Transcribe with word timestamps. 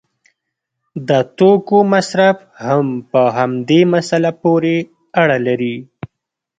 د 1.07 1.09
توکو 1.37 1.77
مصرف 1.93 2.37
هم 2.65 2.85
په 3.11 3.21
همدې 3.37 3.81
مسله 3.93 4.29
پورې 4.41 4.75
اړه 5.21 5.37
لري. 5.47 5.75